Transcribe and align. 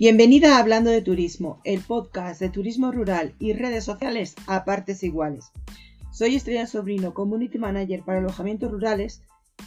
Bienvenida 0.00 0.54
a 0.54 0.60
Hablando 0.60 0.90
de 0.90 1.02
Turismo, 1.02 1.60
el 1.64 1.80
podcast 1.80 2.40
de 2.40 2.50
turismo 2.50 2.92
rural 2.92 3.34
y 3.40 3.52
redes 3.52 3.82
sociales 3.82 4.36
a 4.46 4.64
partes 4.64 5.02
iguales. 5.02 5.50
Soy 6.12 6.36
Estrella 6.36 6.68
Sobrino, 6.68 7.14
Community 7.14 7.58
Manager 7.58 8.04
para 8.04 8.18
alojamientos 8.18 8.70
rurales 8.70 9.22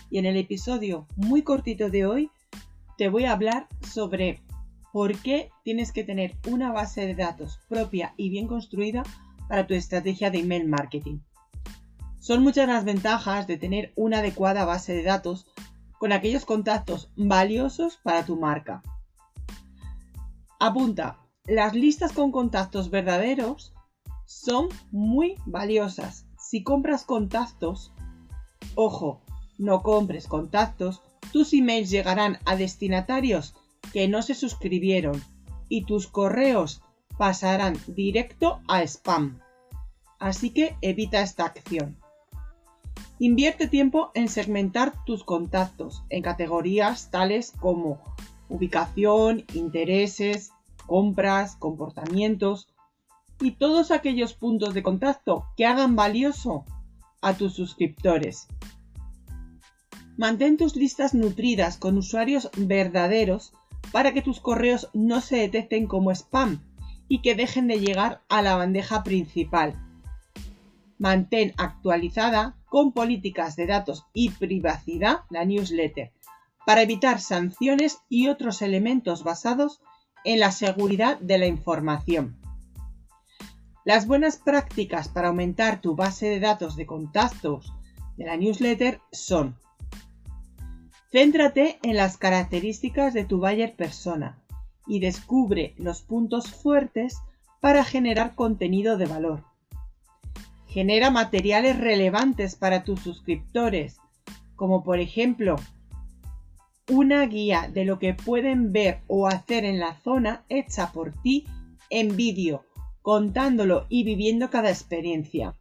y 0.09 0.19
en 0.19 0.25
el 0.25 0.37
episodio 0.37 1.05
muy 1.17 1.41
cortito 1.41 1.89
de 1.89 2.05
hoy 2.05 2.31
te 2.97 3.09
voy 3.09 3.25
a 3.25 3.33
hablar 3.33 3.67
sobre 3.85 4.41
por 4.93 5.17
qué 5.17 5.49
tienes 5.65 5.91
que 5.91 6.05
tener 6.05 6.37
una 6.49 6.71
base 6.71 7.05
de 7.05 7.15
datos 7.15 7.59
propia 7.67 8.13
y 8.15 8.29
bien 8.29 8.47
construida 8.47 9.03
para 9.49 9.67
tu 9.67 9.73
estrategia 9.73 10.31
de 10.31 10.39
email 10.39 10.65
marketing. 10.65 11.19
Son 12.19 12.41
muchas 12.41 12.69
las 12.69 12.85
ventajas 12.85 13.47
de 13.47 13.57
tener 13.57 13.91
una 13.97 14.19
adecuada 14.19 14.63
base 14.63 14.93
de 14.93 15.03
datos 15.03 15.45
con 15.99 16.13
aquellos 16.13 16.45
contactos 16.45 17.11
valiosos 17.17 17.99
para 18.01 18.25
tu 18.25 18.39
marca. 18.39 18.81
Apunta, 20.63 21.17
las 21.45 21.73
listas 21.73 22.11
con 22.11 22.31
contactos 22.31 22.91
verdaderos 22.91 23.73
son 24.27 24.69
muy 24.91 25.33
valiosas. 25.47 26.27
Si 26.37 26.61
compras 26.61 27.03
contactos, 27.03 27.91
ojo, 28.75 29.23
no 29.57 29.81
compres 29.81 30.27
contactos, 30.27 31.01
tus 31.33 31.51
emails 31.53 31.89
llegarán 31.89 32.37
a 32.45 32.55
destinatarios 32.55 33.55
que 33.91 34.07
no 34.07 34.21
se 34.21 34.35
suscribieron 34.35 35.19
y 35.67 35.85
tus 35.85 36.05
correos 36.05 36.83
pasarán 37.17 37.75
directo 37.87 38.59
a 38.67 38.83
spam. 38.83 39.39
Así 40.19 40.51
que 40.51 40.75
evita 40.81 41.21
esta 41.21 41.45
acción. 41.45 41.97
Invierte 43.17 43.67
tiempo 43.67 44.11
en 44.13 44.29
segmentar 44.29 44.93
tus 45.05 45.23
contactos 45.23 46.03
en 46.09 46.21
categorías 46.21 47.09
tales 47.09 47.51
como 47.59 47.99
ubicación, 48.51 49.45
intereses, 49.53 50.51
compras, 50.85 51.55
comportamientos 51.55 52.67
y 53.39 53.51
todos 53.51 53.91
aquellos 53.91 54.33
puntos 54.33 54.73
de 54.73 54.83
contacto 54.83 55.45
que 55.57 55.65
hagan 55.65 55.95
valioso 55.95 56.65
a 57.21 57.33
tus 57.33 57.53
suscriptores. 57.53 58.47
Mantén 60.17 60.57
tus 60.57 60.75
listas 60.75 61.13
nutridas 61.13 61.77
con 61.77 61.97
usuarios 61.97 62.49
verdaderos 62.57 63.53
para 63.91 64.13
que 64.13 64.21
tus 64.21 64.39
correos 64.39 64.89
no 64.93 65.21
se 65.21 65.37
detecten 65.37 65.87
como 65.87 66.11
spam 66.11 66.61
y 67.07 67.21
que 67.21 67.35
dejen 67.35 67.67
de 67.67 67.79
llegar 67.79 68.21
a 68.29 68.41
la 68.41 68.55
bandeja 68.55 69.03
principal. 69.03 69.79
Mantén 70.99 71.53
actualizada 71.57 72.55
con 72.69 72.91
políticas 72.91 73.55
de 73.55 73.65
datos 73.65 74.05
y 74.13 74.29
privacidad 74.29 75.21
la 75.29 75.45
newsletter 75.45 76.11
para 76.65 76.81
evitar 76.81 77.19
sanciones 77.19 77.99
y 78.09 78.27
otros 78.27 78.61
elementos 78.61 79.23
basados 79.23 79.81
en 80.23 80.39
la 80.39 80.51
seguridad 80.51 81.19
de 81.19 81.37
la 81.37 81.47
información. 81.47 82.37
Las 83.83 84.05
buenas 84.05 84.37
prácticas 84.37 85.09
para 85.09 85.29
aumentar 85.29 85.81
tu 85.81 85.95
base 85.95 86.27
de 86.27 86.39
datos 86.39 86.75
de 86.75 86.85
contactos 86.85 87.73
de 88.17 88.25
la 88.25 88.37
newsletter 88.37 89.01
son 89.11 89.57
Céntrate 91.11 91.79
en 91.83 91.97
las 91.97 92.17
características 92.17 93.13
de 93.13 93.25
tu 93.25 93.39
buyer 93.39 93.75
persona 93.75 94.39
y 94.87 94.99
descubre 94.99 95.73
los 95.77 96.03
puntos 96.03 96.51
fuertes 96.51 97.17
para 97.59 97.83
generar 97.83 98.35
contenido 98.35 98.97
de 98.97 99.07
valor. 99.07 99.43
Genera 100.67 101.09
materiales 101.09 101.77
relevantes 101.77 102.55
para 102.55 102.83
tus 102.83 103.01
suscriptores, 103.01 103.97
como 104.55 104.83
por 104.83 104.99
ejemplo 104.99 105.57
una 106.89 107.25
guía 107.25 107.69
de 107.71 107.85
lo 107.85 107.99
que 107.99 108.13
pueden 108.13 108.71
ver 108.71 109.01
o 109.07 109.27
hacer 109.27 109.65
en 109.65 109.79
la 109.79 109.99
zona 110.01 110.43
hecha 110.49 110.91
por 110.91 111.13
ti 111.21 111.45
en 111.89 112.15
vídeo, 112.15 112.65
contándolo 113.01 113.85
y 113.89 114.03
viviendo 114.03 114.49
cada 114.49 114.69
experiencia. 114.69 115.55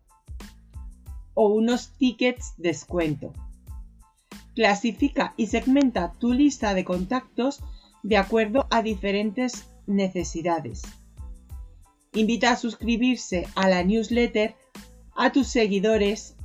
O 1.35 1.49
unos 1.49 1.97
tickets 1.99 2.55
descuento. 2.57 3.33
Clasifica 4.55 5.35
y 5.37 5.47
segmenta 5.47 6.13
tu 6.19 6.33
lista 6.33 6.75
de 6.75 6.85
contactos 6.85 7.63
de 8.03 8.17
acuerdo 8.17 8.67
a 8.71 8.83
diferentes 8.83 9.71
necesidades. 9.87 10.83
Invita 12.13 12.53
a 12.53 12.57
suscribirse 12.57 13.47
a 13.55 13.69
la 13.69 13.85
newsletter 13.85 14.57
a 15.17 15.33
tus 15.33 15.49
seguidores 15.49 16.37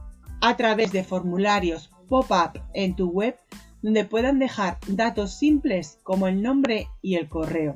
a 0.42 0.58
través 0.58 0.92
de 0.92 1.04
formularios 1.04 1.90
pop-up 2.08 2.62
en 2.74 2.96
tu 2.96 3.10
web 3.10 3.36
donde 3.86 4.04
puedan 4.04 4.40
dejar 4.40 4.80
datos 4.88 5.36
simples 5.36 6.00
como 6.02 6.26
el 6.26 6.42
nombre 6.42 6.88
y 7.04 7.18
el 7.18 7.30
correo. 7.30 7.76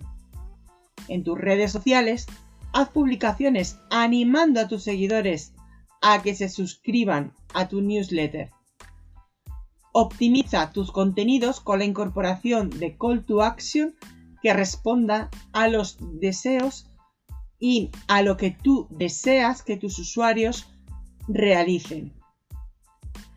En 1.07 1.23
tus 1.23 1.37
redes 1.37 1.71
sociales, 1.71 2.25
haz 2.73 2.89
publicaciones 2.89 3.77
animando 3.91 4.59
a 4.59 4.67
tus 4.67 4.81
seguidores 4.81 5.53
a 6.01 6.23
que 6.23 6.33
se 6.33 6.49
suscriban 6.49 7.35
a 7.53 7.67
tu 7.67 7.81
newsletter. 7.81 8.49
Optimiza 9.91 10.71
tus 10.71 10.91
contenidos 10.91 11.59
con 11.59 11.77
la 11.77 11.85
incorporación 11.85 12.71
de 12.71 12.97
call 12.97 13.23
to 13.23 13.43
action 13.43 13.93
que 14.41 14.51
responda 14.51 15.29
a 15.53 15.67
los 15.67 15.99
deseos 16.19 16.89
y 17.59 17.91
a 18.07 18.23
lo 18.23 18.35
que 18.35 18.49
tú 18.49 18.87
deseas 18.89 19.61
que 19.61 19.77
tus 19.77 19.99
usuarios 19.99 20.65
realicen. 21.27 22.15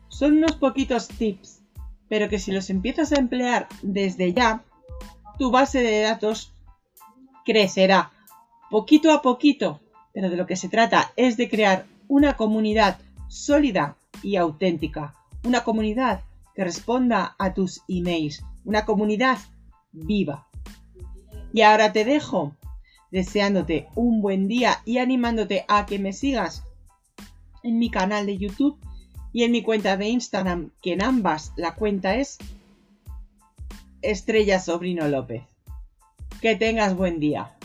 Son 0.07 0.37
unos 0.37 0.53
poquitos 0.55 1.07
tips 1.07 1.62
pero 2.09 2.29
que 2.29 2.39
si 2.39 2.51
los 2.51 2.69
empiezas 2.69 3.11
a 3.11 3.19
emplear 3.19 3.67
desde 3.81 4.33
ya, 4.33 4.63
tu 5.37 5.51
base 5.51 5.81
de 5.81 6.01
datos 6.01 6.53
crecerá 7.45 8.11
poquito 8.69 9.11
a 9.11 9.21
poquito, 9.21 9.81
pero 10.13 10.29
de 10.29 10.37
lo 10.37 10.47
que 10.47 10.55
se 10.55 10.69
trata 10.69 11.11
es 11.15 11.37
de 11.37 11.49
crear 11.49 11.85
una 12.07 12.35
comunidad 12.37 12.99
sólida 13.27 13.97
y 14.21 14.35
auténtica, 14.35 15.15
una 15.43 15.63
comunidad 15.63 16.21
que 16.55 16.63
responda 16.63 17.35
a 17.37 17.53
tus 17.53 17.81
emails, 17.87 18.43
una 18.63 18.85
comunidad 18.85 19.37
viva. 19.91 20.47
Y 21.53 21.61
ahora 21.61 21.93
te 21.93 22.05
dejo 22.05 22.55
deseándote 23.11 23.87
un 23.95 24.21
buen 24.21 24.47
día 24.47 24.81
y 24.85 24.97
animándote 24.97 25.65
a 25.67 25.85
que 25.85 25.99
me 25.99 26.13
sigas 26.13 26.63
en 27.61 27.77
mi 27.77 27.89
canal 27.91 28.25
de 28.25 28.37
YouTube 28.37 28.79
y 29.33 29.43
en 29.43 29.51
mi 29.51 29.63
cuenta 29.63 29.97
de 29.97 30.07
Instagram, 30.07 30.69
que 30.81 30.93
en 30.93 31.03
ambas 31.03 31.51
la 31.57 31.73
cuenta 31.73 32.15
es 32.15 32.37
Estrella 34.03 34.59
Sobrino 34.59 35.07
López. 35.07 35.41
Que 36.39 36.55
tengas 36.55 36.95
buen 36.95 37.19
día. 37.19 37.57